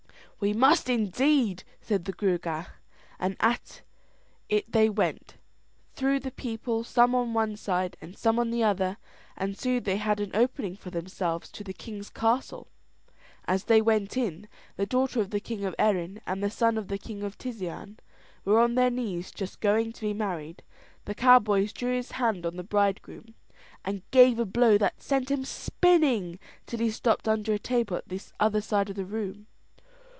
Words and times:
"We 0.43 0.53
must 0.53 0.89
indeed," 0.89 1.63
said 1.81 2.05
the 2.05 2.11
Gruagach; 2.13 2.65
and 3.19 3.35
at 3.41 3.83
it 4.49 4.71
they 4.71 4.89
went, 4.89 5.35
threw 5.93 6.19
the 6.19 6.31
people 6.31 6.83
some 6.83 7.13
on 7.13 7.35
one 7.35 7.55
side 7.55 7.95
and 8.01 8.17
some 8.17 8.39
on 8.39 8.49
the 8.49 8.63
other, 8.63 8.97
and 9.37 9.55
soon 9.55 9.83
they 9.83 9.97
had 9.97 10.19
an 10.19 10.31
opening 10.33 10.75
for 10.75 10.89
themselves 10.89 11.47
to 11.51 11.63
the 11.63 11.73
king's 11.75 12.09
castle. 12.09 12.65
As 13.45 13.65
they 13.65 13.83
went 13.83 14.17
in, 14.17 14.47
the 14.77 14.87
daughter 14.87 15.21
of 15.21 15.29
the 15.29 15.39
king 15.39 15.63
of 15.63 15.75
Erin 15.77 16.19
and 16.25 16.41
the 16.41 16.49
son 16.49 16.75
of 16.75 16.87
the 16.87 16.97
king 16.97 17.21
of 17.21 17.37
Tisean 17.37 17.99
were 18.43 18.59
on 18.59 18.73
their 18.73 18.89
knees 18.89 19.29
just 19.29 19.59
going 19.59 19.91
to 19.93 20.01
be 20.01 20.11
married. 20.15 20.63
The 21.05 21.13
cowboy 21.13 21.67
drew 21.71 21.93
his 21.95 22.13
hand 22.13 22.47
on 22.47 22.55
the 22.55 22.63
bride 22.63 23.03
groom, 23.03 23.35
and 23.85 24.01
gave 24.09 24.39
a 24.39 24.45
blow 24.47 24.79
that 24.79 25.03
sent 25.03 25.29
him 25.29 25.45
spinning 25.45 26.39
till 26.65 26.79
he 26.79 26.89
stopped 26.89 27.27
under 27.27 27.53
a 27.53 27.59
table 27.59 27.95
at 27.97 28.09
the 28.09 28.19
other 28.39 28.59
side 28.61 28.89
of 28.89 28.95
the 28.95 29.05
room. 29.05 29.45